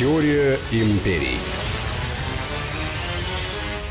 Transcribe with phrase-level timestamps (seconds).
[0.00, 1.36] Теория империй.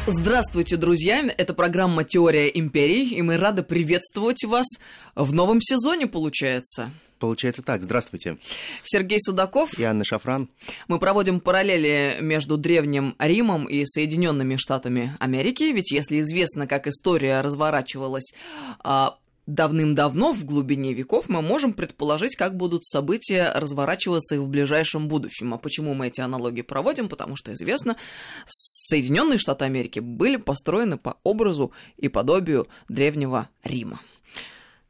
[0.07, 1.23] Здравствуйте, друзья!
[1.38, 4.66] Это программа «Теория империй», и мы рады приветствовать вас
[5.14, 6.89] в новом сезоне, получается.
[7.20, 7.84] Получается так.
[7.84, 8.39] Здравствуйте.
[8.84, 9.77] Сергей Судаков.
[9.77, 10.50] И Анна Шафран.
[10.88, 17.41] Мы проводим параллели между Древним Римом и Соединенными Штатами Америки, ведь если известно, как история
[17.41, 18.34] разворачивалась
[18.80, 19.16] а,
[19.50, 25.54] давным-давно, в глубине веков, мы можем предположить, как будут события разворачиваться и в ближайшем будущем.
[25.54, 27.10] А почему мы эти аналогии проводим?
[27.10, 27.97] Потому что известно,
[28.46, 34.02] Соединенные Штаты Америки были построены по образу и подобию Древнего Рима.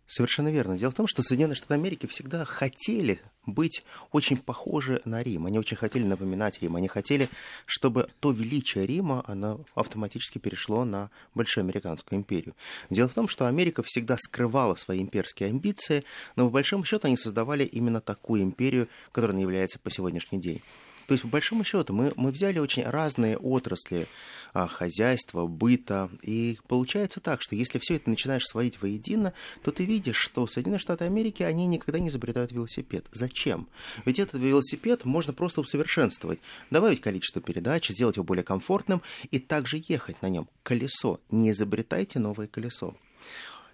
[0.09, 0.76] Совершенно верно.
[0.76, 5.45] Дело в том, что Соединенные Штаты Америки всегда хотели быть очень похожи на Рим.
[5.45, 6.76] Они очень хотели напоминать Рим.
[6.76, 7.30] Они хотели,
[7.68, 12.55] чтобы то величие Рима, оно автоматически перешло на Большую Американскую империю.
[12.90, 16.04] Дело в том, что Америка всегда скрывала свои имперские амбиции,
[16.35, 20.63] но по большому счету они создавали именно такую империю, которая является по сегодняшний день.
[21.10, 24.05] То есть, по большому счету, мы, мы взяли очень разные отрасли
[24.54, 29.85] а, хозяйства, быта, и получается так, что если все это начинаешь сводить воедино, то ты
[29.85, 33.07] видишь, что Соединенные Штаты Америки, они никогда не изобретают велосипед.
[33.12, 33.68] Зачем?
[34.05, 39.01] Ведь этот велосипед можно просто усовершенствовать, добавить количество передач, сделать его более комфортным
[39.32, 40.48] и также ехать на нем.
[40.62, 41.20] Колесо.
[41.32, 42.96] Не изобретайте новое колесо.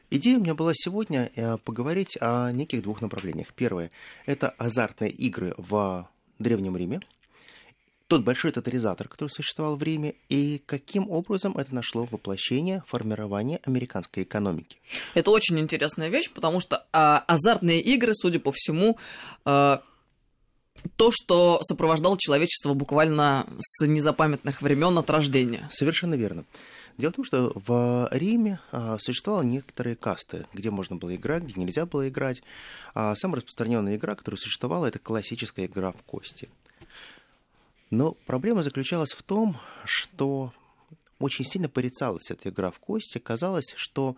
[0.09, 3.53] Идея у меня была сегодня э, поговорить о неких двух направлениях.
[3.53, 3.91] Первое–
[4.25, 7.01] это азартные игры в Древнем Риме
[8.07, 14.23] тот большой тотализатор, который существовал в Риме, и каким образом это нашло воплощение, формирование американской
[14.23, 14.77] экономики.
[15.15, 18.97] Это очень интересная вещь, потому что а, азартные игры, судя по всему,
[19.43, 19.81] а,
[20.97, 25.67] то, что сопровождало человечество буквально с незапамятных времен от рождения.
[25.71, 26.45] Совершенно верно.
[26.97, 31.59] Дело в том, что в Риме а, существовали некоторые касты, где можно было играть, где
[31.59, 32.43] нельзя было играть.
[32.93, 36.49] А самая распространенная игра, которая существовала, это классическая игра в кости.
[37.89, 40.51] Но проблема заключалась в том, что
[41.19, 43.19] очень сильно порицалась эта игра в кости.
[43.19, 44.17] Казалось, что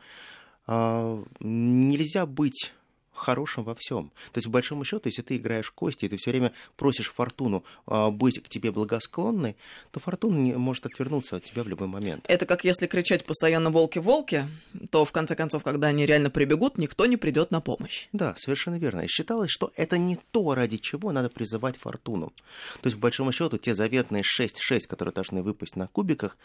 [0.68, 2.74] э, нельзя быть
[3.18, 4.12] хорошим во всем.
[4.32, 7.12] То есть, по большому счету, если ты играешь в кости, и ты все время просишь
[7.12, 9.56] фортуну э, быть к тебе благосклонной,
[9.92, 12.26] то фортуна не может отвернуться от тебя в любой момент.
[12.28, 14.48] Это как если кричать постоянно «волки-волки»,
[14.92, 18.08] то в конце концов, когда они реально прибегут, никто не придет на помощь.
[18.14, 19.02] Да, совершенно верно.
[19.02, 22.34] И считалось, что это не то, ради чего надо призывать фортуну.
[22.82, 26.38] То есть, по большому счету, те заветные 6-6, которые должны выпасть на кубиках,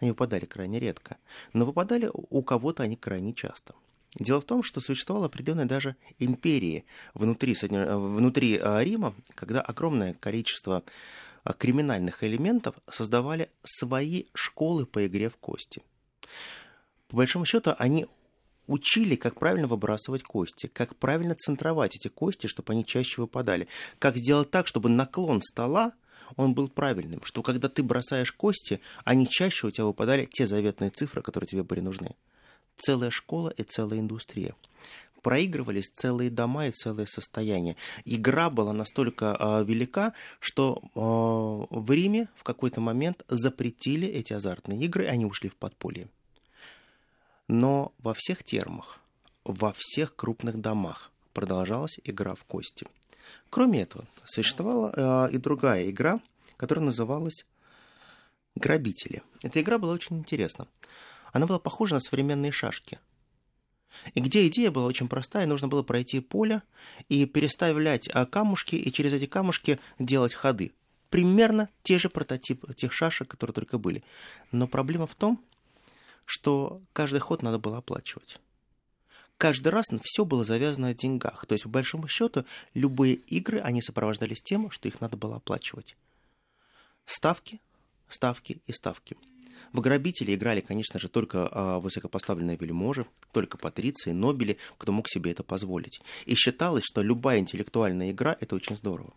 [0.00, 1.16] они выпадали крайне редко.
[1.52, 3.74] Но выпадали у кого-то они крайне часто.
[4.18, 10.82] Дело в том, что существовала определенная даже империя внутри, внутри а, Рима, когда огромное количество
[11.44, 15.82] а, криминальных элементов создавали свои школы по игре в кости.
[17.08, 18.06] По большому счету, они
[18.66, 24.16] учили, как правильно выбрасывать кости, как правильно центровать эти кости, чтобы они чаще выпадали, как
[24.16, 25.92] сделать так, чтобы наклон стола
[26.34, 30.90] он был правильным, что когда ты бросаешь кости, они чаще у тебя выпадали те заветные
[30.90, 32.16] цифры, которые тебе были нужны
[32.76, 34.54] целая школа и целая индустрия
[35.26, 37.74] проигрывались целые дома и целые состояния.
[38.04, 44.78] Игра была настолько э, велика, что э, в Риме в какой-то момент запретили эти азартные
[44.84, 46.06] игры, и они ушли в подполье.
[47.48, 49.00] Но во всех термах,
[49.42, 52.86] во всех крупных домах продолжалась игра в кости.
[53.50, 56.20] Кроме этого, существовала э, и другая игра,
[56.56, 57.46] которая называлась
[58.54, 59.24] «Грабители».
[59.42, 60.68] Эта игра была очень интересна
[61.36, 62.98] она была похожа на современные шашки.
[64.14, 66.62] И где идея была очень простая, нужно было пройти поле
[67.08, 70.72] и переставлять а, камушки, и через эти камушки делать ходы.
[71.10, 74.02] Примерно те же прототипы тех шашек, которые только были.
[74.52, 75.42] Но проблема в том,
[76.26, 78.38] что каждый ход надо было оплачивать.
[79.38, 81.46] Каждый раз все было завязано на деньгах.
[81.46, 82.44] То есть, по большому счету,
[82.74, 85.96] любые игры, они сопровождались тем, что их надо было оплачивать.
[87.04, 87.60] Ставки,
[88.08, 89.16] ставки и ставки.
[89.72, 95.32] В грабители играли, конечно же, только а, высокопоставленные вельможи, только патриции, нобели, кто мог себе
[95.32, 96.00] это позволить.
[96.24, 99.12] И считалось, что любая интеллектуальная игра– это очень здорово.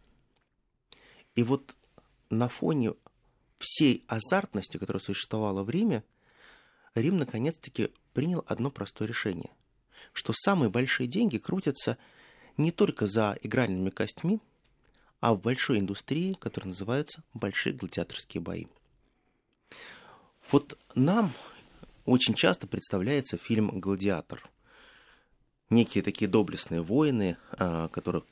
[1.35, 1.75] И вот
[2.29, 2.93] на фоне
[3.59, 6.03] всей азартности, которая существовала в Риме,
[6.95, 9.51] Рим наконец-таки принял одно простое решение,
[10.13, 11.97] что самые большие деньги крутятся
[12.57, 14.39] не только за игральными костями,
[15.19, 18.65] а в большой индустрии, которая называется большие гладиаторские бои.
[20.51, 21.31] Вот нам
[22.05, 24.41] очень часто представляется фильм «Гладиатор».
[25.69, 28.23] Некие такие доблестные воины, а, которые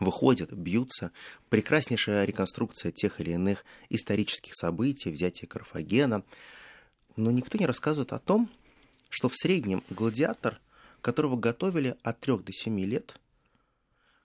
[0.00, 1.12] выходят, бьются.
[1.50, 6.24] Прекраснейшая реконструкция тех или иных исторических событий, взятие Карфагена.
[7.14, 8.50] Но никто не рассказывает о том,
[9.08, 10.58] что в среднем гладиатор,
[11.02, 13.20] которого готовили от 3 до 7 лет,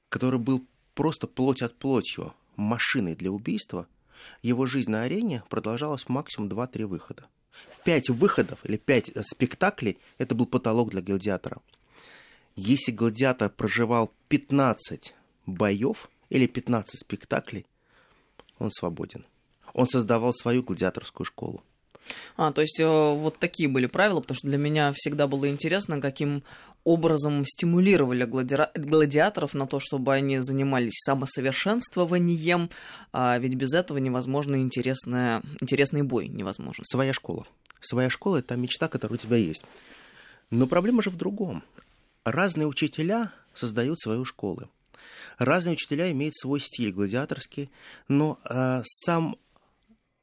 [0.09, 0.65] который был
[0.95, 3.87] просто плоть от плотью машиной для убийства,
[4.41, 7.23] его жизнь на арене продолжалась максимум 2-3 выхода.
[7.83, 11.57] Пять выходов или пять спектаклей– это был потолок для гладиатора.
[12.55, 15.13] Если гладиатор проживал 15
[15.45, 17.65] боев или 15 спектаклей,
[18.57, 19.25] он свободен.
[19.73, 21.63] Он создавал свою гладиаторскую школу.
[22.37, 26.01] А, то есть э, вот такие были правила, потому что для меня всегда было интересно,
[26.01, 26.43] каким
[26.83, 28.57] образом стимулировали глади...
[28.75, 32.69] гладиаторов на то, чтобы они занимались самосовершенствованием,
[33.13, 35.41] а ведь без этого невозможно интересная...
[35.61, 36.83] интересный бой невозможен.
[36.85, 37.45] Своя школа.
[37.79, 39.63] Своя школа— это мечта, которая у тебя есть.
[40.49, 41.63] Но проблема же в другом.
[42.23, 44.69] Разные учителя создают свою школу.
[45.37, 47.69] Разные учителя имеют свой стиль гладиаторский,
[48.07, 49.37] но э, сам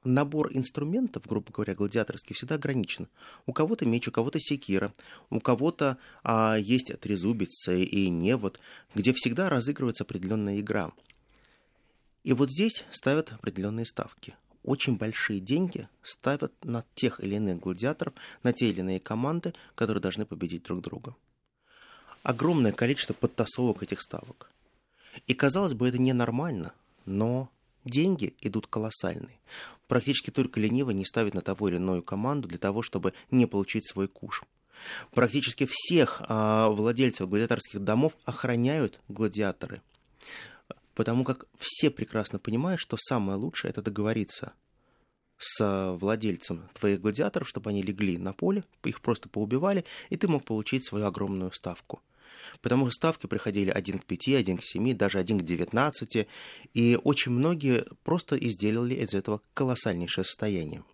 [0.06, 3.08] набор инструментов, грубо говоря, гладиаторский, всегда ограничен.
[3.47, 4.93] У кого-то меч, у кого-то секира,
[5.31, 8.61] у кого-то а, есть трезубец и невод,
[8.94, 10.93] где всегда разыгрывается определенная игра.
[12.25, 14.35] И вот здесь ставят определенные ставки.
[14.64, 20.02] Очень большие деньги ставят на тех или иных гладиаторов, на те или иные команды, которые
[20.02, 21.14] должны победить друг друга.
[22.25, 24.50] Огромное количество подтасовок этих ставок.
[25.29, 26.73] И казалось бы, это ненормально,
[27.05, 27.49] но
[27.87, 29.38] деньги идут колоссальные.
[29.88, 33.88] Практически только ленивый не ставит на того или иную команду для того, чтобы не получить
[33.88, 34.43] свой куш.
[35.12, 39.81] Практически всех а, владельцев гладиаторских домов охраняют гладиаторы.
[40.94, 44.53] Потому как все прекрасно понимают, что самое лучшее это договориться
[45.38, 50.44] с владельцем твоих гладиаторов, чтобы они легли на поле, их просто поубивали, и ты мог
[50.44, 52.03] получить свою огромную ставку
[52.61, 56.26] потому что ставки приходили 1 к 5, 1 к 7, даже 1 к 19,
[56.75, 60.84] и очень многие просто и сделали из этого колоссальнейшее состояние.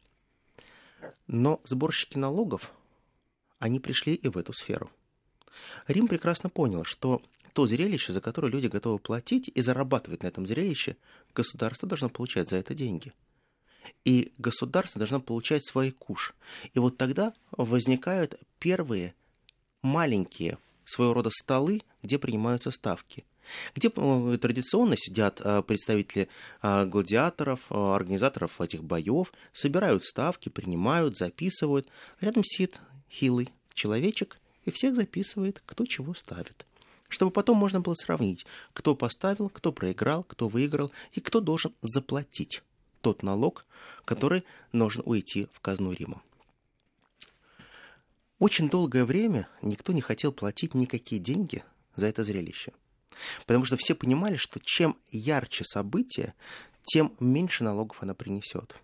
[1.26, 2.72] Но сборщики налогов,
[3.58, 4.90] они пришли и в эту сферу.
[5.86, 10.46] Рим прекрасно понял, что то зрелище, за которое люди готовы платить и зарабатывать на этом
[10.46, 10.96] зрелище,
[11.34, 13.12] государство должно получать за это деньги.
[14.04, 16.34] И государство должно получать свой куш.
[16.72, 19.14] И вот тогда возникают первые
[19.82, 23.24] маленькие своего рода столы, где принимаются ставки
[23.74, 26.28] где э, традиционно сидят э, представители
[26.62, 31.88] э, гладиаторов, организаторов этих боев, собирают ставки, принимают, записывают.
[32.20, 32.80] Рядом сидит
[33.10, 36.66] хилый человечек и всех записывает, кто чего ставит.
[37.08, 42.62] Чтобы потом можно было сравнить, кто поставил, кто проиграл, кто выиграл и кто должен заплатить
[43.02, 43.66] тот налог,
[44.04, 46.22] который должен уйти в казну Рима.
[48.42, 51.62] Очень долгое время никто не хотел платить никакие деньги
[51.94, 52.72] за это зрелище.
[53.46, 56.34] Потому что все понимали, что чем ярче событие,
[56.82, 58.74] тем меньше налогов она принесет.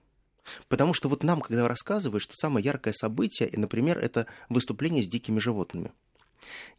[0.68, 5.40] Потому что вот нам, когда рассказывают, что самое яркое событие, например, это выступление с дикими
[5.40, 5.90] животными.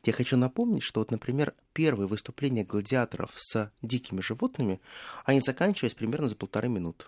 [0.05, 4.79] Я хочу напомнить, что вот, например, первые выступления гладиаторов с дикими животными,
[5.25, 7.03] они заканчивались примерно за полторы минуты.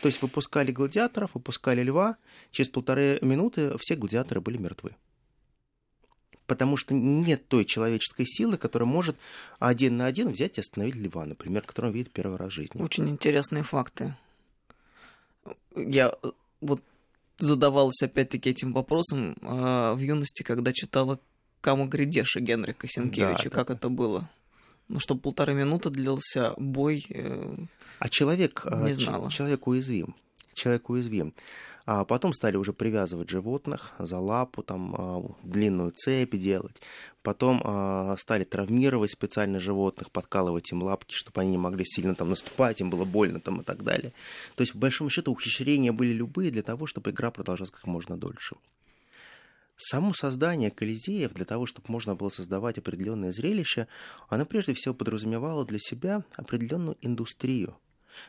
[0.00, 2.16] То есть выпускали гладиаторов, выпускали льва,
[2.50, 4.96] через полторы минуты все гладиаторы были мертвы.
[6.46, 9.16] Потому что нет той человеческой силы, которая может
[9.58, 12.82] один на один взять и остановить льва, например, которого он видит первый раз в жизни.
[12.82, 14.14] Очень интересные факты.
[15.74, 16.82] Я э, вот
[17.38, 21.18] задавалась опять-таки этим вопросом э, в юности, когда читала
[21.60, 23.44] Каму Гридеша Генрика Сенкевича.
[23.44, 23.74] Да, как да.
[23.74, 24.28] это было?
[24.88, 27.06] Ну, чтобы полторы минуты длился бой.
[27.08, 27.54] Э...
[27.98, 29.30] А человек, не э, знала.
[29.30, 30.14] человек уязвим.
[30.54, 31.34] Человек уязвим.
[31.86, 36.80] А потом стали уже привязывать животных за лапу, там а, длинную цепь делать.
[37.22, 42.30] Потом а, стали травмировать специально животных, подкалывать им лапки, чтобы они не могли сильно там
[42.30, 44.14] наступать, им было больно там и так далее.
[44.54, 48.16] То есть, по большому счету, ухищрения были любые для того, чтобы игра продолжалась как можно
[48.16, 48.56] дольше.
[49.76, 53.88] Само создание колизеев для того, чтобы можно было создавать определенное зрелище,
[54.28, 57.76] оно прежде всего подразумевало для себя определенную индустрию.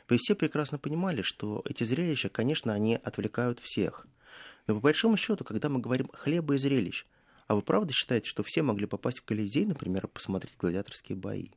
[0.09, 4.07] Вы все прекрасно понимали, что эти зрелища, конечно, они отвлекают всех.
[4.65, 7.05] Но по большому счету, когда мы говорим хлеба и зрелищ,
[7.47, 11.49] а вы правда считаете, что все могли попасть в Колизей, например, посмотреть гладиаторские бои?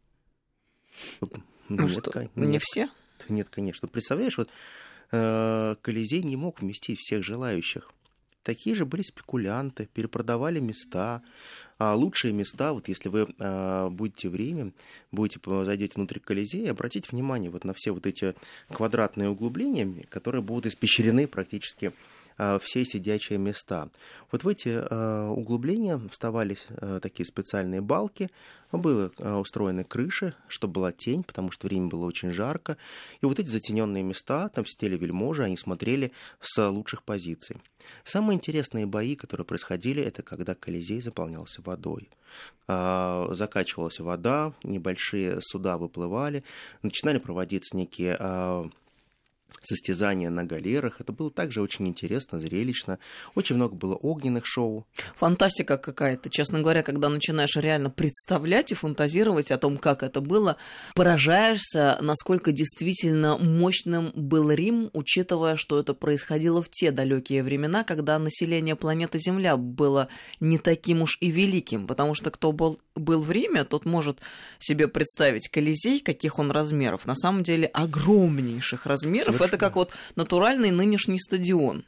[1.21, 2.91] Ну нет, что, нет, не все?
[3.29, 3.89] Нет, конечно.
[3.89, 4.51] Представляешь, вот
[5.13, 7.93] э, Колизей не мог вместить всех желающих
[8.49, 11.21] такие же были спекулянты, перепродавали места.
[11.79, 14.73] А лучшие места, вот если вы а, будете в Риме,
[15.13, 18.35] будете, зайдете внутрь Колизея, обратите внимание вот на все вот эти
[18.73, 21.93] квадратные углубления, которые будут испещрены практически
[22.61, 23.89] все сидячие места.
[24.31, 28.29] Вот в эти э, углубления вставались э, такие специальные балки,
[28.73, 32.77] были э, устроены крыши, чтобы была тень, потому что в Риме было очень жарко.
[33.21, 37.57] И вот эти затененные места, там сидели вельможи, они смотрели с лучших позиций.
[38.05, 42.09] Самые интересные бои, которые происходили, это когда Колизей заполнялся водой.
[42.67, 46.45] Закачивалась вода, небольшие суда выплывали,
[46.83, 48.17] начинали проводиться некие
[49.61, 51.01] состязания на галерах.
[51.01, 52.99] Это было также очень интересно, зрелищно.
[53.35, 54.87] Очень много было огненных шоу.
[55.17, 56.31] Фантастика какая-то.
[56.31, 60.57] Честно говоря, когда начинаешь реально представлять и фантазировать о том, как это было,
[60.95, 68.19] поражаешься, насколько действительно мощным был Рим, учитывая, что это происходило в те далекие времена, когда
[68.19, 70.09] население планеты Земля было
[70.41, 71.87] не таким уж и великим.
[71.87, 74.21] Потому что кто был, был в Риме, тот может
[74.59, 77.07] себе представить Колизей, каких он размеров.
[77.07, 81.85] На самом деле огромнейших размеров это как вот натуральный нынешний стадион.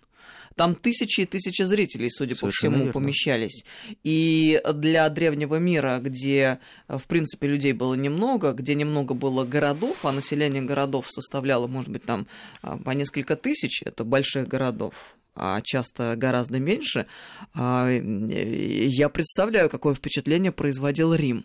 [0.57, 2.93] Там тысячи и тысячи зрителей, судя Совершенно по всему, верно.
[2.93, 3.65] помещались.
[4.03, 10.13] И для древнего мира, где, в принципе, людей было немного, где немного было городов, а
[10.13, 12.27] население городов составляло, может быть, там
[12.63, 17.07] а, по несколько тысяч, это больших городов, а часто гораздо меньше,
[17.55, 21.45] а, я представляю, какое впечатление производил Рим.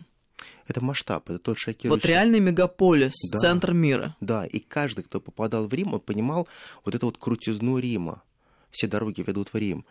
[0.68, 1.88] Это масштаб, это тот шокирующий...
[1.90, 4.16] Вот реальный мегаполис, да, центр мира.
[4.20, 6.48] Да, и каждый, кто попадал в Рим, он понимал
[6.84, 8.22] вот эту вот крутизну Рима.
[8.70, 9.84] Все дороги ведут в Рим.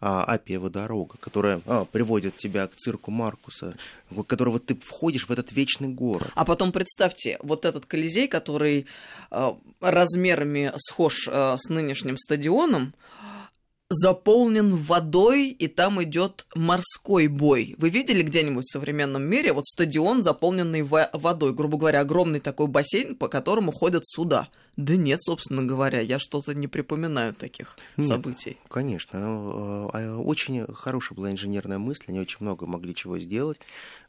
[0.00, 3.76] А, Апиева дорога, которая а, приводит тебя к цирку Маркуса,
[4.10, 6.30] в которого ты входишь в этот вечный город.
[6.34, 8.86] А потом представьте, вот этот Колизей, который
[9.30, 12.94] а, размерами схож а, с нынешним стадионом,
[13.90, 17.74] заполнен водой, и там идет морской бой.
[17.78, 23.16] Вы видели где-нибудь в современном мире вот стадион, заполненный водой, грубо говоря, огромный такой бассейн,
[23.16, 24.48] по которому ходят суда?
[24.76, 28.58] Да нет, собственно говоря, я что-то не припоминаю таких нет, событий.
[28.68, 33.58] Конечно, а, а, очень хорошая была инженерная мысль, они очень много могли чего сделать.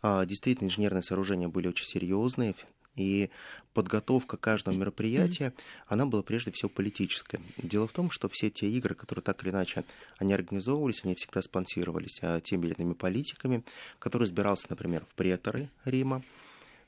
[0.03, 2.53] А, действительно, инженерные сооружения были очень серьезные,
[2.95, 3.29] и
[3.73, 5.53] подготовка каждого мероприятия,
[5.87, 7.39] она была прежде всего политическая.
[7.57, 9.83] Дело в том, что все те игры, которые так или иначе
[10.17, 13.63] они организовывались, они всегда спонсировались а, теми или иными политиками,
[13.99, 16.23] который избирался, например, в преторы Рима,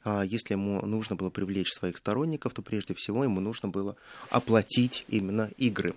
[0.03, 3.95] а, если ему нужно было привлечь своих сторонников, то прежде всего ему нужно было
[4.29, 5.93] оплатить именно игры.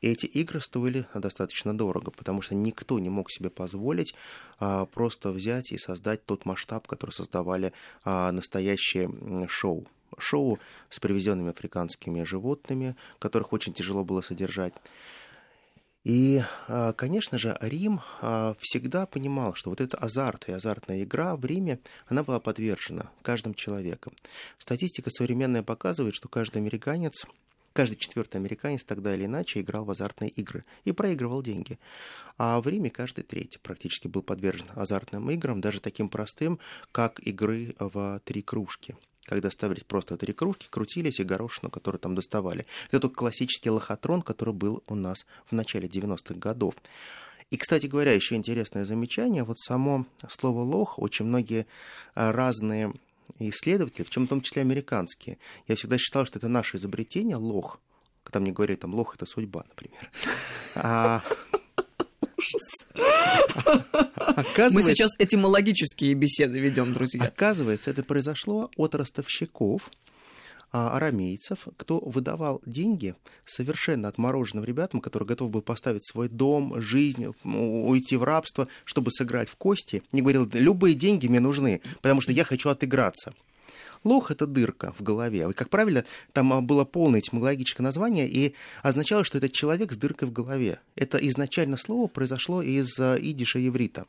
[0.00, 4.14] И эти игры стоили достаточно дорого, потому что никто не мог себе позволить
[4.58, 7.72] а, просто взять и создать тот масштаб, который создавали
[8.04, 9.10] а, настоящие
[9.48, 9.86] шоу.
[10.18, 14.74] Шоу с привезенными африканскими животными, которых очень тяжело было содержать.
[16.02, 21.36] И, а, конечно же, Рим а, всегда понимал, что вот эта азарт и азартная игра
[21.36, 24.14] в Риме, она была подвержена каждым человеком.
[24.58, 27.26] Статистика современная показывает, что каждый американец
[27.72, 31.78] Каждый четвертый американец тогда или иначе играл в азартные игры и проигрывал деньги.
[32.36, 36.58] А в Риме каждый третий практически был подвержен азартным играм, даже таким простым,
[36.92, 38.96] как игры в три кружки
[39.26, 42.66] когда ставились просто три кружки, крутились и горошину, которую там доставали.
[42.88, 46.74] Это тот классический лохотрон, который был у нас в начале 90-х годов.
[47.50, 51.66] И, кстати говоря, еще интересное замечание, вот само слово «лох» очень многие
[52.14, 52.32] а,
[53.38, 55.38] исследователи, в чем в том числе американские.
[55.68, 57.80] Я всегда считал, что это наше изобретение, лох.
[58.24, 60.10] Когда мне говорят, там, лох— это судьба, например.
[60.74, 61.22] А...
[62.96, 67.24] Мы сейчас этимологические беседы ведем, друзья.
[67.24, 69.90] Оказывается, это произошло от ростовщиков,
[70.72, 78.16] арамейцев, кто выдавал деньги совершенно отмороженным ребятам, которые готовы был поставить свой дом, жизнь, уйти
[78.16, 80.02] в рабство, чтобы сыграть в кости.
[80.12, 83.34] Не говорил, любые деньги мне нужны, потому что я хочу отыграться.
[84.02, 85.46] Лох— это дырка в голове.
[85.50, 89.96] И, как правило, там а, было полное этимологическое название и означало, что это человек с
[89.96, 90.80] дыркой в голове.
[90.96, 94.06] Это изначально слово произошло из а, идиша еврита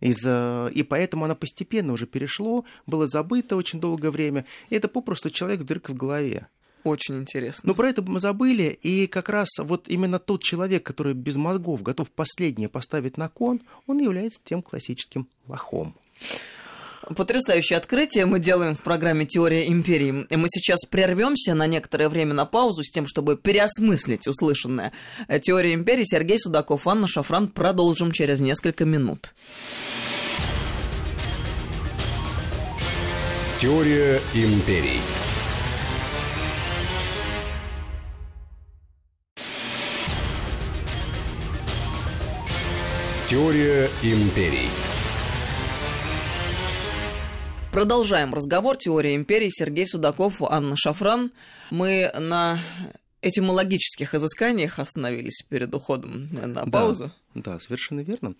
[0.00, 4.44] из и поэтому оно постепенно уже перешло, было забыто очень долгое время.
[4.70, 6.48] И это попросту человек с дыркой в голове.
[6.84, 7.62] Очень интересно.
[7.64, 11.82] Но про это мы забыли, и как раз вот именно тот человек, который без мозгов
[11.82, 15.94] готов последнее поставить на кон, он является тем классическим лохом.
[17.16, 20.26] Потрясающее открытие мы делаем в программе «Теория империи».
[20.28, 24.92] И мы сейчас прервемся на некоторое время на паузу с тем, чтобы переосмыслить услышанное.
[25.42, 27.48] «Теория империи» Сергей Судаков, Анна Шафран.
[27.48, 29.34] Продолжим через несколько минут.
[33.58, 35.00] Теория империй.
[43.26, 44.70] Теория империй.
[47.72, 48.76] Продолжаем разговор.
[48.76, 49.50] Теория империи.
[49.50, 51.30] Сергей Судаков, Анна Шафран.
[51.70, 52.58] Мы на
[53.20, 57.04] этимологических изысканиях остановились перед уходом на паузу.
[57.04, 57.12] Да,
[57.60, 58.34] совершенно верно.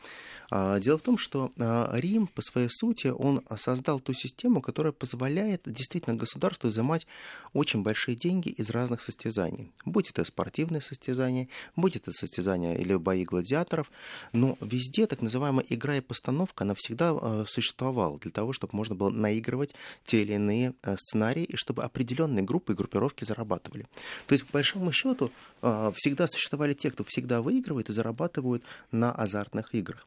[0.50, 4.92] А, Дело в том, что а, Рим по своей сути, он создал ту систему, которая
[4.92, 7.07] позволяет действительно государству изымать
[7.52, 9.73] очень большие деньги из разных состязаний.
[9.85, 13.90] Будь это спортивные состязания, будь это состязания или бои гладиаторов,
[14.33, 18.95] но везде так называемая игра и постановка, она всегда а, существовала для того, чтобы можно
[18.95, 23.87] было наигрывать те или иные сценарии, и чтобы определенные группы и группировки зарабатывали.
[24.26, 25.30] То есть, по большому счету,
[25.61, 30.06] всегда существовали те, кто всегда выигрывает и зарабатывают на азартных играх.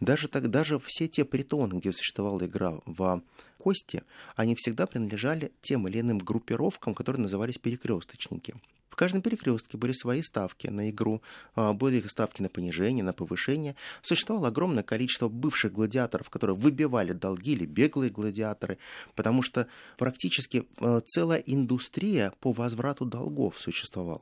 [0.00, 3.22] Даже, так, даже все те притоны, где существовала игра в
[3.58, 4.02] кости,
[4.36, 8.54] они всегда принадлежали тем или иным группировкам, которые назывались перекресточники.
[8.92, 11.22] В каждом перекрестке были свои ставки на игру,
[11.54, 13.74] а, были ставки на понижение, на повышение.
[14.02, 18.76] Существовало огромное количество бывших гладиаторов, которые выбивали долги или беглые гладиаторы,
[19.14, 24.20] потому что практически а, целая индустрия по возврату долгов существовала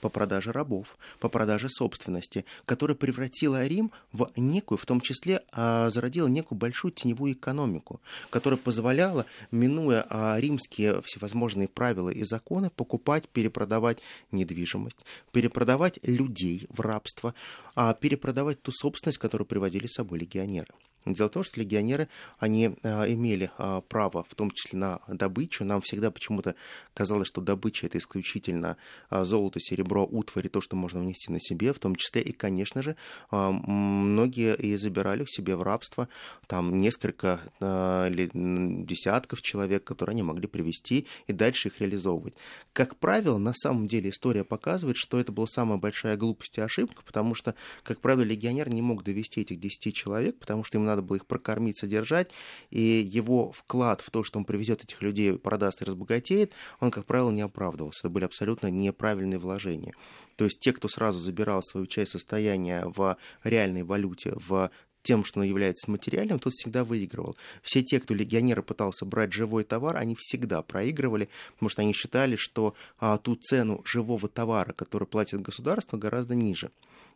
[0.00, 5.90] по продаже рабов, по продаже собственности, которая превратила Рим в некую, в том числе а,
[5.90, 13.28] зародила некую большую теневую экономику, которая позволяла, минуя а, римские всевозможные правила и законы, покупать,
[13.28, 13.98] перепродавать
[14.30, 14.98] недвижимость,
[15.32, 17.34] перепродавать людей в рабство,
[17.74, 20.72] а перепродавать ту собственность, которую приводили с собой легионеры.
[21.04, 25.64] Дело в том, что легионеры, они а, имели а, право, в том числе на добычу.
[25.64, 26.54] Нам всегда почему-то
[26.94, 28.76] казалось, что добыча это исключительно
[29.10, 32.32] а, золото, серебро, утварь и то, что можно внести на себе, в том числе и,
[32.32, 32.96] конечно же,
[33.30, 36.08] а, многие и забирали к себе в рабство
[36.46, 42.34] там несколько а, десятков человек, которые они могли привести и дальше их реализовывать.
[42.72, 47.02] Как правило, на самом деле история показывает, что это была самая большая глупость и ошибка,
[47.04, 51.02] потому что, как правило, легионер не мог довести этих 10 человек, потому что им надо
[51.02, 52.30] было их прокормить, содержать,
[52.70, 57.06] и его вклад в то, что он привезет этих людей, продаст и разбогатеет, он, как
[57.06, 58.00] правило, не оправдывался.
[58.00, 59.94] Это были абсолютно неправильные вложения.
[60.36, 64.70] То есть те, кто сразу забирал свою часть состояния в реальной валюте, в
[65.02, 67.36] тем, что оно является материальным, тот всегда выигрывал.
[67.62, 72.36] Все те, кто легионеры пытался брать живой товар, они всегда проигрывали, потому что они считали,
[72.36, 76.70] что а, ту цену живого товара, который платит государство, гораздо ниже.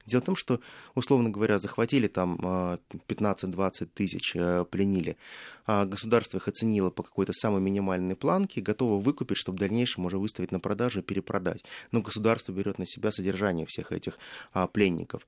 [0.07, 0.61] Дело в том, что,
[0.95, 2.78] условно говоря, захватили там а,
[3.09, 5.16] 15-20 тысяч, э, пленили,
[5.66, 10.19] а государство их оценило по какой-то самой минимальной планке, готово выкупить, чтобы в дальнейшем уже
[10.19, 11.65] выставить на продажу и перепродать.
[11.91, 14.19] Но государство берет на себя содержание всех этих
[14.52, 15.26] а, пленников.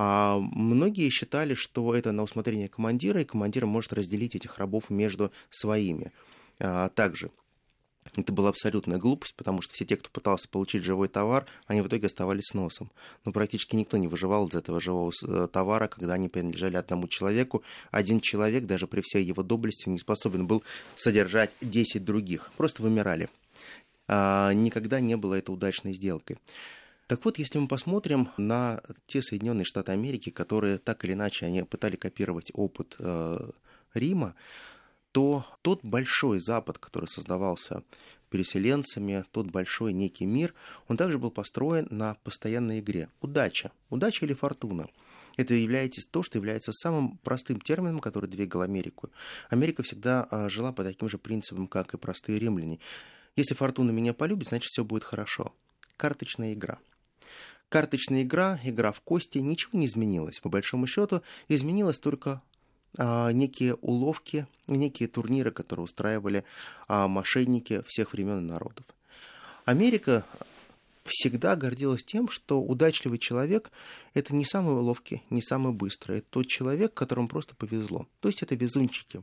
[0.00, 5.32] А многие считали, что это на усмотрение командира, и командир может разделить этих рабов между
[5.50, 6.12] своими.
[6.60, 7.32] А, также
[8.14, 11.88] это была абсолютная глупость, потому что все те, кто пытался получить живой товар, они в
[11.88, 12.92] итоге оставались с носом.
[13.24, 17.64] Но практически никто не выживал из этого живого э, товара, когда они принадлежали одному человеку.
[17.90, 20.62] Один человек, даже при всей его доблести, не способен был
[20.94, 22.52] содержать 10 других.
[22.56, 23.28] Просто вымирали.
[24.06, 26.38] А, никогда не было это удачной сделкой.
[27.08, 31.62] Так вот, если мы посмотрим на те Соединенные Штаты Америки, которые так или иначе они
[31.62, 33.50] пытали копировать опыт э,
[33.94, 34.34] Рима,
[35.12, 37.82] то тот большой Запад, который создавался
[38.28, 40.52] переселенцами, тот большой некий мир,
[40.86, 43.08] он также был построен на постоянной игре.
[43.22, 43.72] Удача.
[43.88, 44.86] Удача или фортуна.
[45.38, 49.08] Это является то, что является самым простым термином, который двигал Америку.
[49.48, 52.80] Америка всегда а, жила по таким же принципам, как и простые римляне.
[53.34, 55.54] Если фортуна меня полюбит, значит все будет хорошо.
[55.96, 56.78] Карточная игра.
[57.68, 60.40] Карточная игра, игра в кости, ничего не изменилось.
[60.40, 62.40] По большому счету, изменилось только
[62.96, 66.44] а, некие уловки, некие турниры, которые устраивали
[66.86, 68.86] а, мошенники всех времен и народов.
[69.66, 70.24] Америка
[71.04, 73.70] всегда гордилась тем, что удачливый человек–
[74.14, 76.18] это не самый ловкий, не самый быстрый.
[76.18, 78.06] Это тот человек, которому просто повезло.
[78.20, 79.22] То есть это везунчики.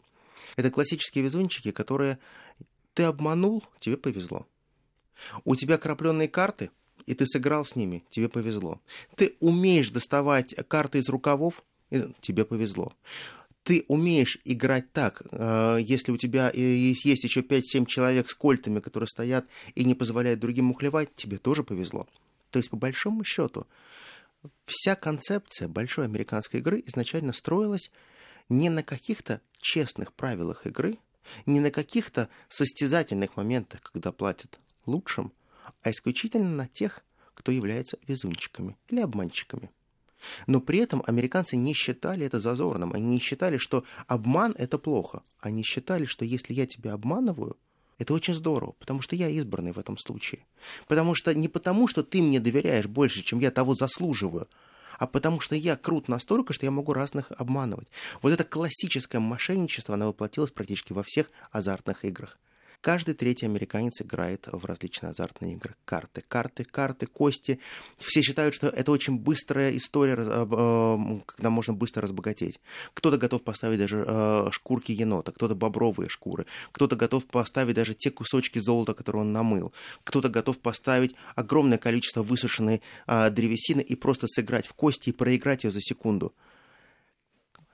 [0.55, 2.19] Это классические везунчики, которые
[2.93, 4.45] ты обманул, тебе повезло.
[5.43, 6.69] У тебя крапленные карты,
[7.05, 8.81] и ты сыграл с ними, тебе повезло.
[9.15, 11.63] Ты умеешь доставать карты из рукавов,
[12.21, 12.93] тебе повезло
[13.65, 19.07] ты умеешь играть так, э, если у тебя есть еще 5-7 человек с кольтами, которые
[19.07, 22.07] стоят и не позволяют другим ухлевать, тебе тоже повезло.
[22.51, 23.65] То есть, по большому счету,
[24.67, 27.89] вся концепция большой американской игры изначально строилась
[28.49, 30.99] не на каких-то честных правилах игры,
[31.47, 35.33] не на каких-то состязательных моментах, когда платят лучшим,
[35.82, 39.71] а исключительно на тех, кто является везунчиками или обманщиками.
[40.47, 42.93] Но при этом американцы не считали это зазорным.
[42.93, 45.21] Они не считали, что обман– это плохо.
[45.39, 47.58] Они считали, что если я тебя обманываю,
[47.97, 50.45] это очень здорово, потому что я избранный в этом случае.
[50.88, 54.47] Потому что не потому, что ты мне доверяешь больше, чем я того заслуживаю,
[54.97, 57.88] а потому что я крут настолько, что я могу разных обманывать.
[58.21, 62.38] Вот это классическое мошенничество, оно воплотилось практически во всех азартных играх.
[62.85, 65.73] Каждый третий американец играет в различные азартные игры.
[65.85, 67.59] Карты, карты, карты, кости.
[67.97, 72.59] Все считают, что это очень быстрая история, э, когда можно быстро разбогатеть.
[72.93, 78.11] Кто-то готов поставить даже э, шкурки енота, кто-то бобровые шкуры, кто-то готов поставить даже те
[78.11, 84.27] кусочки золота, которые он намыл, кто-то готов поставить огромное количество высушенной э, древесины и просто
[84.27, 86.35] сыграть в кости и проиграть ее за секунду.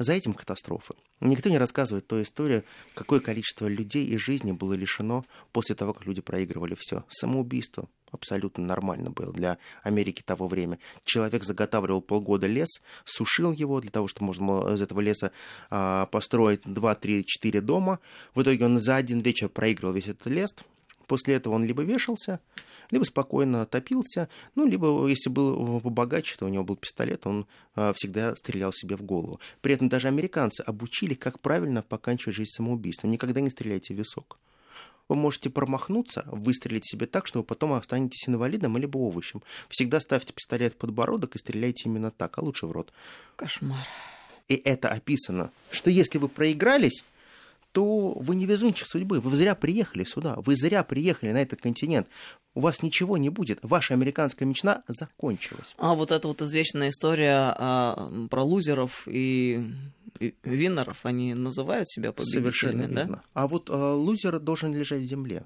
[0.02, 0.96] За этим катастрофы.
[1.20, 2.64] Никто не рассказывает ту историю,
[2.96, 7.04] какое количество людей и жизни было лишено после того, как люди проигрывали все.
[7.08, 10.80] Самоубийство абсолютно нормально было для Америки того времени.
[11.04, 15.32] Человек заготавливал полгода лес, сушил его для того, чтобы можно было из этого леса
[15.70, 18.00] а, построить 2, 3, 4 дома.
[18.34, 20.56] В итоге он за один вечер проигрывал весь этот лес.
[21.06, 22.40] После этого он либо вешался,
[22.92, 27.94] либо спокойно топился, ну, либо, если был побогаче, то у него был пистолет, он э,
[27.96, 29.40] всегда стрелял себе в голову.
[29.62, 33.12] При этом даже американцы обучили, как правильно поканчивать жизнь самоубийством.
[33.12, 34.38] Никогда не стреляйте в висок.
[35.08, 39.44] Вы можете промахнуться, выстрелить себе так, что вы потом останетесь инвалидом или овощем.
[39.68, 42.94] Всегда ставьте пистолет в подбородок и стреляйте именно так, а лучше в рот.
[43.36, 43.86] Кошмар.
[44.48, 47.04] И это описано, что если вы проигрались,
[47.72, 49.20] то вы не везунчик судьбы.
[49.22, 50.36] Вы зря приехали сюда.
[50.38, 52.08] Вы зря приехали на этот континент.
[52.54, 53.60] У вас ничего не будет.
[53.62, 55.74] Ваша американская мечта закончилась.
[55.78, 59.64] А вот эта вот извечная история а, про лузеров и,
[60.20, 63.02] и виннеров, они называют себя победителями, Совершенно да?
[63.02, 63.24] верно.
[63.34, 65.46] А вот а, лузер должен лежать в земле.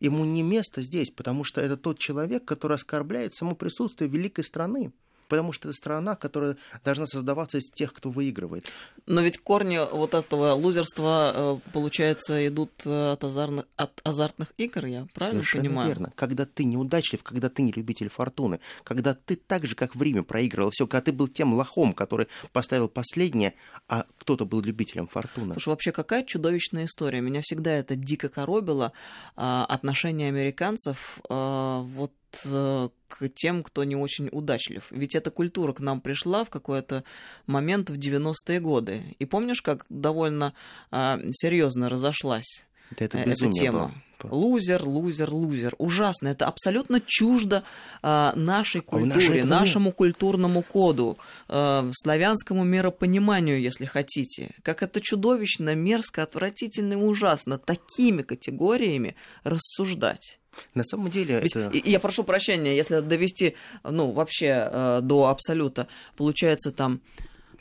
[0.00, 4.92] Ему не место здесь, потому что это тот человек, который оскорбляет само присутствие великой страны
[5.28, 8.72] потому что это страна, которая должна создаваться из тех, кто выигрывает.
[9.06, 14.86] Но ведь корни вот этого лузерства, э, получается, идут э, от, азарных, от азартных игр,
[14.86, 15.88] я правильно Совершенно понимаю?
[15.88, 16.12] верно.
[16.14, 20.22] Когда ты неудачлив, когда ты не любитель фортуны, когда ты так же, как в Риме,
[20.22, 23.54] проигрывал все, когда ты был тем лохом, который поставил последнее,
[23.88, 25.54] а кто-то был любителем фортуны.
[25.54, 27.20] Слушай, вообще какая чудовищная история.
[27.20, 28.92] Меня всегда это дико коробило.
[29.36, 32.12] А, отношение американцев а, вот
[32.44, 34.86] к тем, кто не очень удачлив.
[34.90, 37.04] Ведь эта культура к нам пришла в какой-то
[37.46, 39.02] момент в 90-е годы.
[39.18, 40.54] И помнишь, как довольно
[40.90, 42.66] а, серьезно разошлась
[42.98, 43.78] Да это э, эта тема?
[43.78, 43.94] было.
[44.22, 45.74] Лузер, лузер, лузер.
[45.78, 46.28] Ужасно.
[46.28, 47.62] Это абсолютно чуждо
[48.02, 49.46] а, нашей А культуре, нет.
[49.46, 54.50] нашему культурному коду, а, славянскому миропониманию, если хотите.
[54.62, 60.38] Как это чудовищно, мерзко, отвратительно и ужасно такими категориями рассуждать.
[60.74, 61.70] На самом деле Ведь, это...
[61.74, 67.02] я прошу прощения, если довести, ну, вообще э, до абсолюта, получается там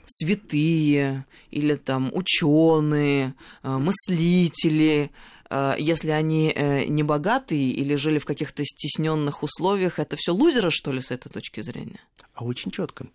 [0.05, 5.35] святые или там ученые, мыслители, э,
[5.77, 10.91] если они э, не богатые или жили в каких-то стесненных условиях, это все лузеры, что
[10.91, 11.99] ли, с этой точки зрения?
[12.34, 13.05] А очень четко.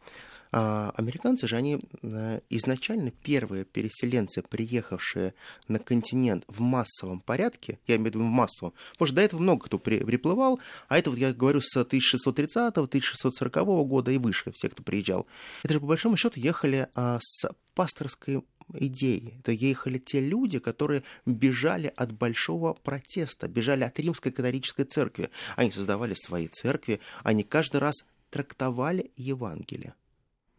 [0.53, 5.33] А, американцы же, они э, изначально первые переселенцы, приехавшие
[5.69, 9.41] на континент в массовом порядке, я имею в виду в массовом, потому что до этого
[9.41, 14.69] много кто при- приплывал, а это вот я говорю с 1630-1640 года и выше, все,
[14.69, 15.29] кто приезжал.
[15.63, 18.43] Это же по большому счету ехали а, с пасторской
[18.75, 19.35] идеи.
[19.41, 25.31] Это ехали те люди, которые бежали от большого протеста, бежали от римской католической церкви.
[25.57, 27.95] Они создавали свои церкви, они каждый раз
[28.31, 29.95] трактовали Евангелие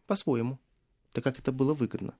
[0.06, 0.58] по-своему,
[1.12, 2.14] так как это было выгодно.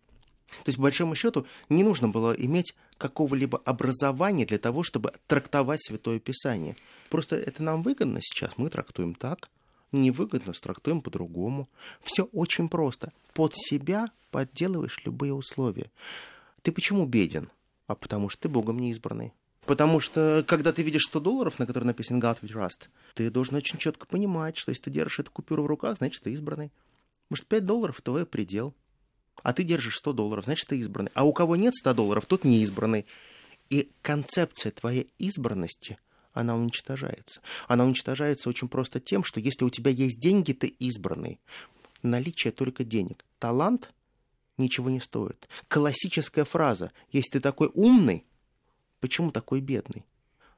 [0.48, 5.82] То есть, по большому счету, не нужно было иметь какого-либо образования для того, чтобы трактовать
[5.82, 6.76] Святое Писание.
[7.08, 9.50] Просто это нам выгодно сейчас, мы трактуем так,
[9.92, 11.68] невыгодно, трактуем по-другому.
[12.02, 13.12] Все очень просто.
[13.34, 15.90] Под себя подделываешь любые условия.
[16.62, 17.50] Ты почему беден?
[17.86, 19.32] А потому что ты Богом не избранный.
[19.66, 23.56] Потому что, когда ты видишь 100 долларов, на которые написан God we trust, ты должен
[23.56, 26.72] очень четко понимать, что если ты держишь эту купюру в руках, значит, ты избранный.
[27.30, 28.74] Может, 5 долларов– твой предел.
[29.42, 31.10] А ты держишь 100 долларов, значит, ты избранный.
[31.14, 33.06] А у кого нет 100 долларов, тот не избранный.
[33.70, 35.98] И концепция твоей избранности,
[36.32, 37.40] она уничтожается.
[37.68, 41.40] Она уничтожается очень просто тем, что если у тебя есть деньги, ты избранный.
[42.02, 43.24] Наличие только денег.
[43.38, 43.92] Талант
[44.58, 45.48] ничего не стоит.
[45.68, 46.92] Классическая фраза.
[47.10, 48.24] Если ты такой умный,
[49.00, 50.04] почему такой бедный?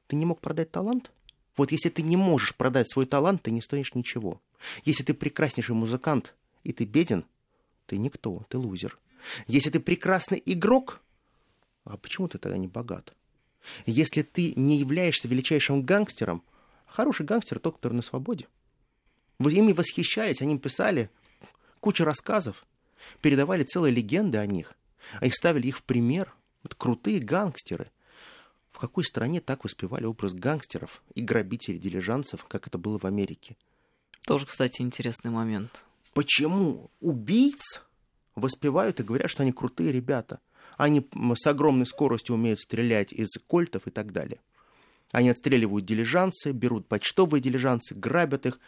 [0.07, 1.11] Ты не мог продать талант?
[1.57, 4.41] Вот если ты не можешь продать свой талант, ты не стоишь ничего.
[4.83, 7.25] Если ты прекраснейший музыкант, и ты беден,
[7.85, 8.97] ты никто, ты лузер.
[9.47, 11.01] Если ты прекрасный игрок,
[11.83, 13.13] а почему ты тогда не богат?
[13.85, 16.43] Если ты не являешься величайшим гангстером,
[16.85, 18.47] хороший гангстер тот, который на свободе.
[19.39, 21.09] Вы ими восхищались, они писали
[21.79, 22.65] кучу рассказов,
[23.21, 24.73] передавали целые легенды о них,
[25.19, 26.33] а их ставили их в пример.
[26.63, 27.91] Вот крутые гангстеры.
[28.71, 33.55] В какой стране так воспевали образ гангстеров и грабителей дилижанцев, как это было в Америке?
[34.25, 35.85] Тоже, кстати, интересный момент.
[36.13, 37.83] Почему убийц
[38.33, 40.39] воспевают и говорят, что они крутые ребята?
[40.77, 44.39] Они с огромной скоростью умеют стрелять из кольтов и так далее.
[45.11, 48.59] Они отстреливают дилижансы, берут почтовые дилижансы, грабят их.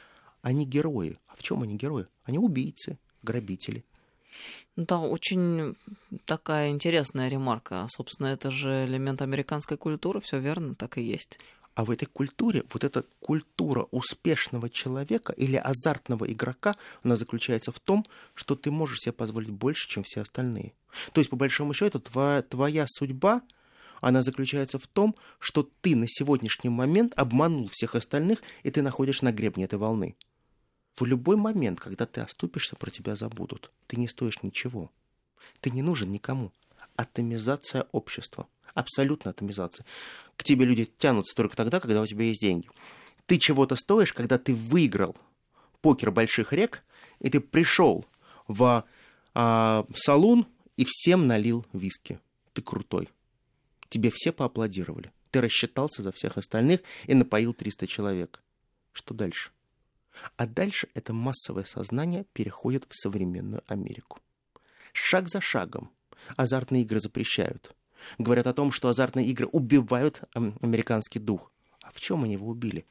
[0.42, 1.18] Они герои.
[1.28, 2.06] А в чем они герои?
[2.24, 3.84] Они убийцы, грабители.
[4.76, 5.76] Да, очень
[6.26, 7.88] такая интересная ремарка.
[7.90, 11.40] Собственно, это же элемент американской культуры, все верно, так и есть.
[11.78, 17.80] А в этой культуре, вот эта культура успешного человека или азартного игрока, она заключается в
[17.80, 20.74] том, что ты можешь себе позволить больше, чем все остальные.
[21.14, 23.44] То есть, по большому счету, твоя, твоя судьба,
[24.02, 29.26] она заключается в том, что ты на сегодняшний момент обманул всех остальных, и ты находишься
[29.26, 30.16] на гребне этой волны.
[30.96, 33.72] В любой момент, когда ты оступишься, про тебя забудут.
[33.86, 34.90] Ты не стоишь ничего.
[35.60, 36.52] Ты не нужен никому.
[36.98, 38.48] Атомизация общества.
[38.74, 39.86] Абсолютно атомизация.
[40.36, 42.70] К тебе люди тянутся только тогда, когда у тебя есть деньги.
[43.26, 45.16] Ты чего-то стоишь, когда ты выиграл
[45.82, 46.84] покер больших рек,
[47.20, 48.06] и ты пришел
[48.48, 48.86] в
[49.34, 52.20] а, салон и всем налил виски.
[52.54, 53.10] Ты крутой.
[53.90, 55.12] Тебе все поаплодировали.
[55.32, 58.42] Ты рассчитался за всех остальных и напоил 300 человек.
[58.92, 59.52] Что дальше?
[60.36, 64.20] А дальше это массовое сознание переходит в современную Америку.
[64.94, 65.92] Шаг за шагом
[66.36, 67.76] азартные игры запрещают.
[68.18, 71.52] Говорят о том, что азартные игры убивают американский дух.
[71.82, 72.86] А в чем они его убили?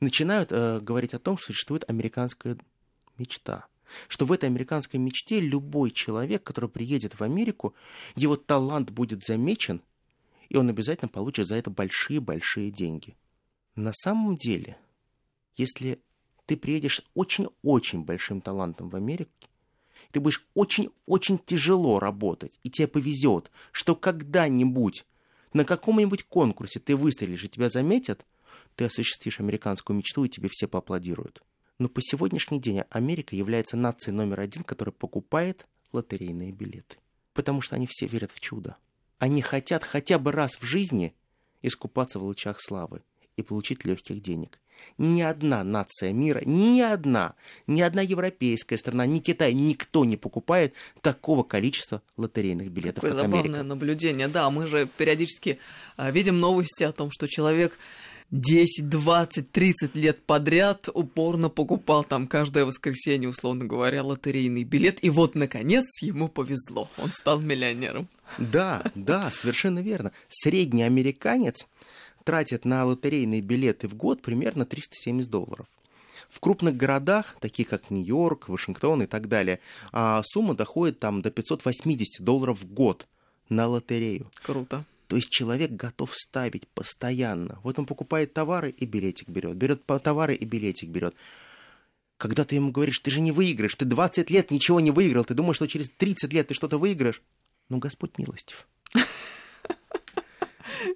[0.00, 2.56] Начинают э, говорить о том, что существует американская
[3.18, 3.66] мечта.
[4.08, 7.74] Что в этой американской мечте любой человек, который приедет в Америку,
[8.14, 9.82] его талант будет замечен,
[10.48, 13.16] и он обязательно получит за это большие-большие деньги.
[13.74, 14.78] На самом деле,
[15.56, 16.00] если
[16.46, 19.30] ты приедешь очень-очень большим талантом в Америку,
[20.12, 25.04] ты будешь очень-очень тяжело работать, и тебе повезет, что когда-нибудь
[25.52, 28.24] на каком-нибудь конкурсе ты выстрелишь и тебя заметят,
[28.76, 31.42] ты осуществишь американскую мечту, и тебе все поаплодируют.
[31.78, 36.96] Но по сегодняшний день Америка является нацией номер один, которая покупает лотерейные билеты.
[37.32, 38.76] Потому что они все верят в чудо.
[39.18, 41.14] Они хотят хотя бы раз в жизни
[41.62, 43.02] искупаться в лучах славы
[43.36, 44.59] и получить легких денег.
[44.98, 47.34] Ни одна нация мира, ни одна,
[47.66, 53.20] ни одна европейская страна, ни Китай, никто не покупает такого количества лотерейных билетов, Какое как
[53.22, 53.62] забавное Америка.
[53.62, 54.28] наблюдение.
[54.28, 55.58] Да, мы же периодически
[55.96, 57.78] а, видим новости о том, что человек
[58.30, 65.02] 10, 20, 30 лет подряд упорно покупал там каждое воскресенье, условно говоря, лотерейный билет.
[65.02, 66.88] И вот, наконец, ему повезло.
[66.96, 68.08] Он стал миллионером.
[68.38, 70.12] Да, да, совершенно верно.
[70.28, 71.66] Средний американец
[72.30, 75.66] тратит на лотерейные билеты в год примерно 370 долларов.
[76.28, 79.58] В крупных городах, таких как Нью-Йорк, Вашингтон и так далее,
[79.90, 83.08] а, сумма доходит там до 580 долларов в год
[83.48, 84.30] на лотерею.
[84.44, 84.84] Круто.
[85.08, 87.58] То есть человек готов ставить постоянно.
[87.64, 91.16] Вот он покупает товары и билетик берет, берет товары и билетик берет.
[92.16, 95.34] Когда ты ему говоришь, ты же не выиграешь, ты 20 лет ничего не выиграл, ты
[95.34, 97.22] думаешь, что через 30 лет ты что-то выиграешь?
[97.68, 98.68] Ну, Господь милостив.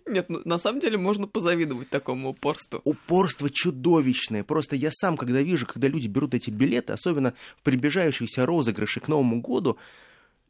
[0.07, 2.81] Нет, ну, на самом деле можно позавидовать такому упорству.
[2.85, 4.45] Упорство чудовищное.
[4.45, 9.09] Просто я сам, когда вижу, когда люди берут эти билеты, особенно в приближающиеся розыгрыши к
[9.09, 9.79] Новому году,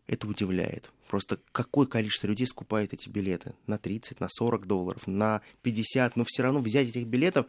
[0.06, 0.90] это удивляет.
[1.08, 3.54] Просто какое количество людей скупает эти билеты?
[3.68, 6.16] На 30, на 40 долларов, на 50.
[6.16, 7.46] Но все равно взять этих билетов,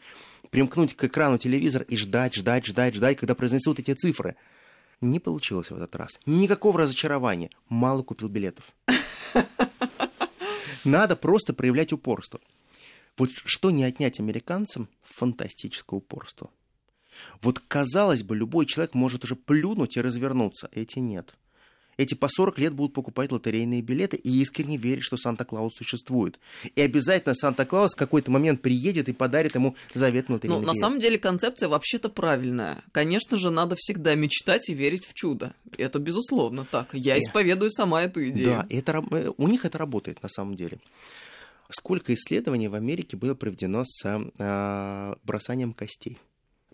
[0.52, 4.36] примкнуть к экрану телевизора и ждать, ждать, ждать, ждать, когда произнесут эти цифры.
[5.02, 6.20] Не получилось в этот раз.
[6.26, 7.50] Никакого разочарования.
[7.68, 8.74] Мало купил билетов.
[10.86, 12.40] Надо просто проявлять упорство.
[13.18, 14.90] Вот что не отнять американцам?
[15.02, 16.50] Фантастическое упорство.
[17.42, 20.70] Вот, казалось бы, любой человек может уже плюнуть и развернуться.
[20.72, 21.34] Эти нет.
[21.98, 26.40] Эти по 40 лет будут покупать лотерейные билеты и искренне верить, что Санта-Клаус существует.
[26.76, 31.00] И обязательно Санта-Клаус в какой-то момент приедет и подарит ему заветный лотерейный Ну, на самом
[31.00, 32.84] деле концепция вообще-то правильная.
[32.92, 35.54] Конечно же, надо всегда мечтать и верить в чудо.
[35.78, 36.90] Это безусловно так.
[36.94, 38.48] Я Э, исповедую сама эту идею.
[38.48, 40.80] Да, это, э, у них это работает на самом деле.
[41.70, 46.20] Сколько исследований в Америке было проведено с э, бросанием костей?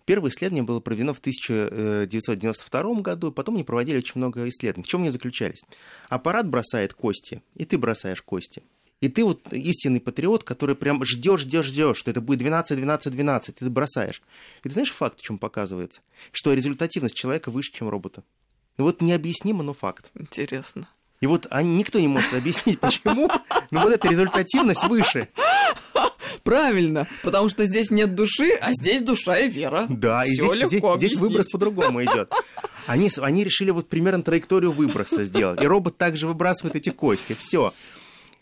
[0.04, 4.84] Первое исследование было проведено в 1992 году, потом они проводили очень много исследований.
[4.84, 5.62] В чем они заключались?
[6.08, 8.62] Аппарат бросает кости, и ты бросаешь кости.
[9.00, 13.12] И ты вот истинный патриот, который прям ждешь, ждешь, ждешь, что это будет 12, 12,
[13.12, 14.22] 12, и ты бросаешь.
[14.62, 16.02] И ты знаешь факт, в чем показывается?
[16.30, 18.22] Что результативность человека выше, чем робота.
[18.78, 20.10] Ну вот необъяснимо, но факт.
[20.14, 20.88] Интересно.
[21.22, 23.30] И вот они, никто не может объяснить, почему,
[23.70, 25.28] но вот эта результативность выше.
[26.42, 29.86] Правильно, потому что здесь нет души, а здесь душа и вера.
[29.88, 31.52] Да, и Всё здесь, здесь- легко здесь выброс объяснить.
[31.52, 32.30] по-другому идет.
[32.86, 35.62] Они, они решили вот примерно траекторию выброса сделать.
[35.62, 37.34] И робот также выбрасывает эти кости.
[37.38, 37.72] Все.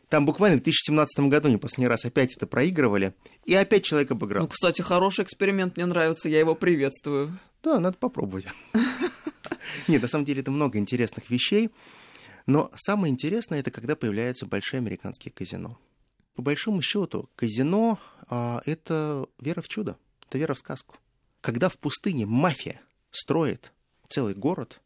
[0.09, 3.13] Там буквально в 2017 году они последний раз опять это проигрывали.
[3.45, 4.45] И опять человек обыграл.
[4.45, 7.39] Ну, кстати, хороший эксперимент, мне нравится, я его приветствую.
[7.63, 8.47] Да, надо попробовать.
[9.89, 11.69] Нет, на самом деле это много интересных вещей.
[12.51, 15.79] Но самое интересное это когда появляются большие американские казино.
[16.35, 20.97] По большому счету, казино а, это вера в чудо, это вера в сказку.
[21.43, 22.81] Когда в пустыне мафия
[23.13, 23.73] строит
[24.09, 24.81] целый город,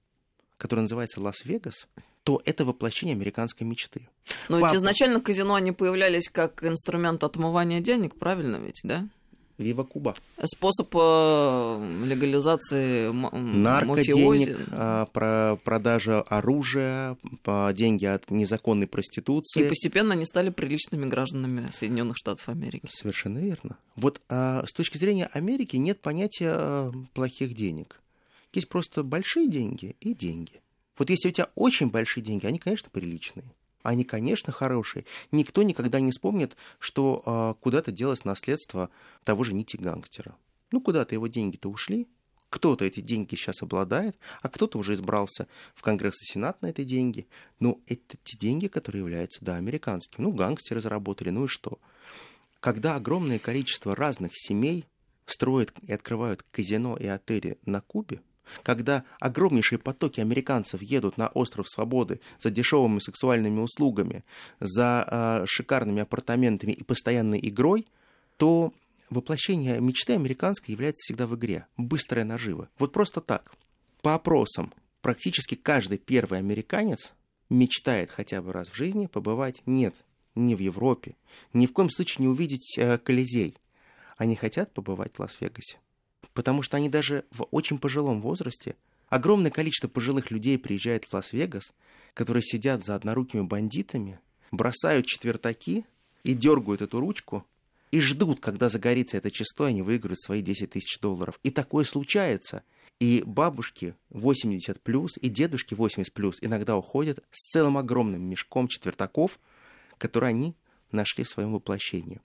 [0.58, 1.88] который называется Лас-Вегас,
[2.22, 4.10] то это воплощение американской мечты.
[4.50, 9.08] Но ведь изначально казино они появлялись как инструмент отмывания денег, правильно ведь, да?
[9.58, 10.14] Вива Куба.
[10.42, 17.16] Способ э, легализации наркоденег, э, про продажа оружия,
[17.72, 19.64] деньги от незаконной проституции.
[19.64, 22.88] И постепенно они стали приличными гражданами Соединенных Штатов Америки.
[22.90, 23.76] Совершенно верно.
[23.96, 28.00] Вот а, с точки зрения Америки нет понятия э, плохих денег.
[28.52, 30.60] Есть просто большие деньги и деньги.
[30.98, 33.44] Вот если у тебя очень большие деньги, они, конечно, приличные.
[33.84, 35.04] Они, конечно, хорошие.
[35.30, 38.88] Никто никогда не вспомнит, что э, куда-то делось наследство
[39.24, 40.36] того же Нити гангстера.
[40.72, 42.08] Ну, куда-то его деньги-то ушли.
[42.48, 46.82] Кто-то эти деньги сейчас обладает, а кто-то уже избрался в Конгресс и Сенат на эти
[46.82, 47.26] деньги.
[47.60, 50.22] Ну, это те деньги, которые являются, да, американскими.
[50.24, 51.78] Ну, гангстеры заработали, ну и что?
[52.60, 54.86] Когда огромное количество разных семей
[55.26, 58.22] строят и открывают казино и отели на Кубе,
[58.62, 64.24] когда огромнейшие потоки американцев едут на остров Свободы за дешевыми сексуальными услугами,
[64.60, 67.86] за э, шикарными апартаментами и постоянной игрой,
[68.36, 68.72] то
[69.10, 71.66] воплощение мечты американской является всегда в игре.
[71.76, 72.68] Быстрая нажива.
[72.78, 73.52] Вот просто так.
[74.02, 77.12] По опросам, практически каждый первый американец
[77.50, 79.94] мечтает хотя бы раз в жизни побывать нет,
[80.34, 81.16] не в Европе,
[81.52, 83.56] ни в коем случае не увидеть э, Колизей.
[84.16, 85.78] Они хотят побывать в Лас-Вегасе
[86.32, 88.76] потому что они даже в очень пожилом возрасте,
[89.08, 91.72] огромное количество пожилых людей приезжает в Лас-Вегас,
[92.14, 95.84] которые сидят за однорукими бандитами, бросают четвертаки
[96.22, 97.44] и дергают эту ручку,
[97.90, 101.38] и ждут, когда загорится это число, они выиграют свои 10 тысяч долларов.
[101.44, 102.64] И такое случается.
[102.98, 109.38] И бабушки 80 плюс, и дедушки 80 плюс иногда уходят с целым огромным мешком четвертаков,
[109.98, 110.56] которые они
[110.90, 112.20] нашли в своем воплощении.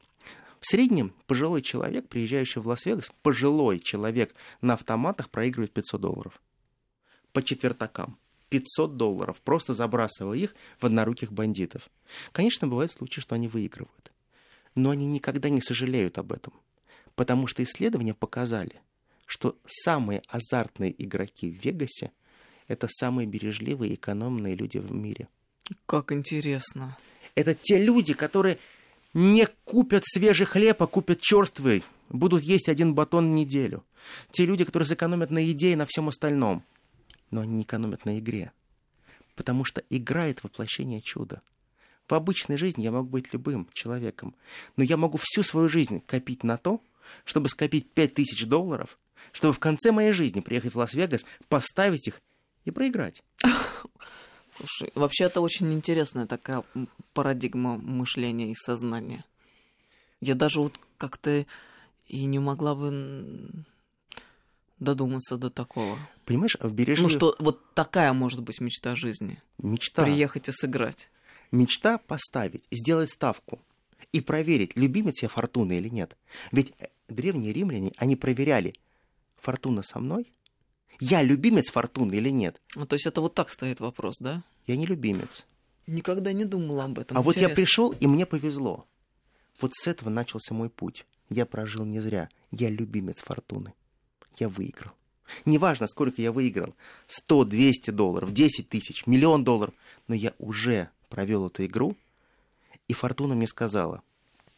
[0.59, 6.41] В среднем пожилой человек, приезжающий в Лас-Вегас, пожилой человек на автоматах проигрывает 500 долларов.
[7.31, 8.17] По четвертакам.
[8.49, 11.89] 500 долларов, просто забрасывая их в одноруких бандитов.
[12.31, 14.11] Конечно, бывают случаи, что они выигрывают.
[14.73, 16.53] Но они никогда не сожалеют об этом.
[17.15, 18.81] Потому что исследования показали,
[19.25, 22.11] что самые азартные игроки в Вегасе–
[22.67, 25.27] это самые бережливые и экономные люди в мире.
[25.85, 26.97] Как интересно.
[27.35, 28.57] Это те люди, которые
[29.13, 31.83] не купят свежий хлеб, а купят черствый.
[32.09, 33.83] Будут есть один батон в неделю.
[34.31, 36.63] Те люди, которые сэкономят на еде и на всем остальном.
[37.31, 38.51] Но они не экономят на игре.
[39.35, 41.41] Потому что игра— это воплощение чуда.
[42.07, 44.35] В обычной жизни я могу быть любым человеком.
[44.75, 46.81] Но я могу всю свою жизнь копить на то,
[47.23, 48.97] чтобы скопить 5000 долларов,
[49.31, 52.21] чтобы в конце моей жизни приехать в Лас-Вегас, поставить их
[52.65, 53.23] и проиграть.
[54.59, 56.63] Слушай, вообще это очень интересная такая
[57.13, 59.23] парадигма мышления и сознания.
[60.19, 61.45] Я даже вот как-то
[62.07, 63.49] и не могла бы
[64.79, 65.97] додуматься до такого.
[66.25, 67.13] Понимаешь, в бережливых...
[67.13, 69.41] Ну, что вот такая может быть мечта жизни.
[69.59, 70.03] Мечта.
[70.03, 71.09] Приехать и сыграть.
[71.51, 73.59] Мечта поставить, сделать ставку
[74.11, 76.17] и проверить, любимец я фортуны или нет.
[76.51, 78.75] Ведь э, древние римляне, они проверяли,
[79.37, 80.27] фортуна со мной
[80.99, 82.61] я любимец фортуны или нет?
[82.75, 84.43] Ну, то есть это вот так стоит вопрос, да?
[84.67, 85.45] Я не любимец.
[85.87, 87.17] Никогда не думала об этом.
[87.17, 87.41] А Интересно.
[87.41, 88.85] вот я пришел, и мне повезло.
[89.59, 91.05] Вот с этого начался мой путь.
[91.29, 92.29] Я прожил не зря.
[92.51, 93.73] Я любимец фортуны.
[94.37, 94.91] Я выиграл.
[95.45, 96.75] Неважно, сколько я выиграл.
[97.07, 99.73] 100, 200 долларов, 10 тысяч, миллион долларов.
[100.07, 101.95] Но я уже провел эту игру,
[102.87, 104.01] и фортуна мне сказала,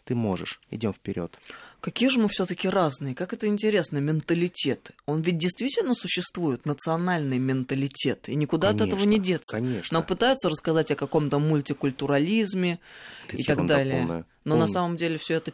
[0.03, 1.37] ты можешь, идем вперед.
[1.81, 4.91] Какие же мы все-таки разные, как это интересно, менталитет.
[5.07, 9.57] Он ведь действительно существует, национальный менталитет, и никуда конечно, от этого не деться.
[9.57, 9.95] Конечно.
[9.95, 12.79] Нам пытаются рассказать о каком-то мультикультурализме
[13.27, 14.01] это и так далее.
[14.01, 14.25] Полная.
[14.45, 14.61] Но Он...
[14.61, 15.53] на самом деле все это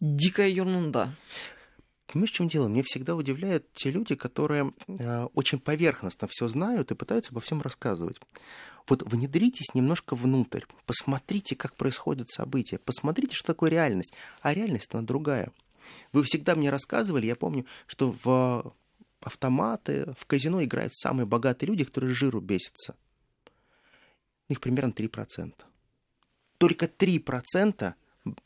[0.00, 1.12] дикая ерунда.
[2.06, 2.68] Понимаешь, в чем дело?
[2.68, 7.60] Мне всегда удивляют те люди, которые э, очень поверхностно все знают и пытаются обо всем
[7.60, 8.20] рассказывать.
[8.88, 14.14] Вот внедритесь немножко внутрь, посмотрите, как происходят события, посмотрите, что такое реальность.
[14.40, 15.52] А реальность, она другая.
[16.12, 18.74] Вы всегда мне рассказывали, я помню, что в
[19.20, 22.94] автоматы, в казино играют самые богатые люди, которые жиру бесятся.
[24.48, 25.52] Их примерно 3%.
[26.58, 27.94] Только 3%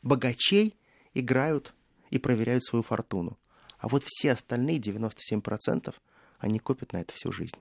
[0.01, 0.75] богачей
[1.13, 1.73] играют
[2.09, 3.37] и проверяют свою фортуну.
[3.81, 5.93] А вот все остальные 97%
[6.39, 7.57] они копят на это всю жизнь.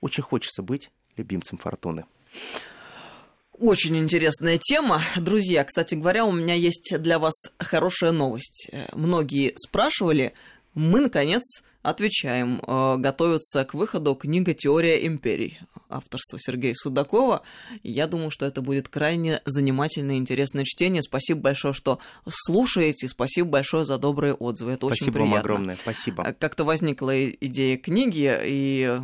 [0.00, 2.06] Очень хочется быть любимцем Фортуны.
[3.58, 5.02] Очень интересная тема.
[5.16, 8.70] Друзья, кстати говоря, у меня есть для вас хорошая новость.
[8.94, 10.32] Многие спрашивали,
[10.72, 12.60] мы, наконец, Отвечаем.
[12.66, 15.58] Э, готовится к выходу книга «Теория империй»
[15.88, 17.42] авторства Сергея Судакова.
[17.82, 21.02] Я думаю, что это будет крайне занимательное и интересное чтение.
[21.02, 23.08] Спасибо большое, что слушаете.
[23.08, 24.72] Спасибо большое за добрые отзывы.
[24.72, 25.30] Это Спасибо очень приятно.
[25.32, 25.76] вам огромное.
[25.76, 26.22] Спасибо.
[26.24, 29.00] Э, Как-то возникла идея книги, и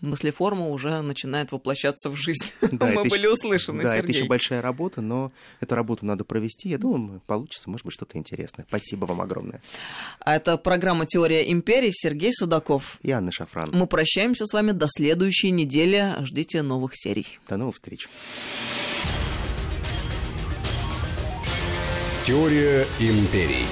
[0.00, 2.46] мыслеформа уже начинает воплощаться в жизнь.
[2.72, 4.20] Да, Мы это были еще- услышаны, Да, это Сергей.
[4.20, 6.68] еще большая работа, но эту работу надо провести.
[6.70, 8.64] Я думаю, получится, может быть, что-то интересное.
[8.68, 9.62] Спасибо вам огромное.
[10.20, 12.98] А это программа «Теория империи» Сергей Судаков.
[13.02, 13.70] И Анна Шафран.
[13.72, 16.12] Мы прощаемся с вами до следующей недели.
[16.20, 17.40] Ждите новых серий.
[17.48, 18.08] До новых встреч.
[22.24, 23.66] Теория империй.